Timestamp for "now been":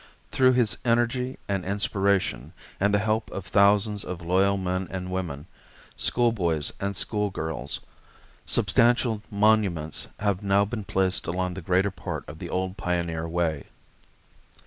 10.41-10.85